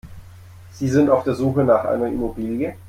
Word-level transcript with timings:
Sind 0.71 0.87
Sie 0.89 1.09
auf 1.11 1.25
der 1.25 1.35
Suche 1.35 1.63
nach 1.63 1.85
einer 1.85 2.07
Immobilie? 2.07 2.75